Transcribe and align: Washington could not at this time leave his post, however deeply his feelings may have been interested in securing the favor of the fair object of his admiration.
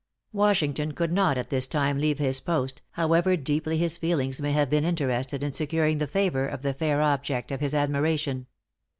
Washington 0.33 0.93
could 0.93 1.11
not 1.13 1.37
at 1.37 1.51
this 1.51 1.67
time 1.67 1.99
leave 1.99 2.17
his 2.17 2.39
post, 2.39 2.81
however 2.93 3.37
deeply 3.37 3.77
his 3.77 3.97
feelings 3.97 4.41
may 4.41 4.51
have 4.51 4.67
been 4.67 4.83
interested 4.83 5.43
in 5.43 5.51
securing 5.51 5.99
the 5.99 6.07
favor 6.07 6.47
of 6.47 6.63
the 6.63 6.73
fair 6.73 7.03
object 7.03 7.51
of 7.51 7.61
his 7.61 7.75
admiration. 7.75 8.47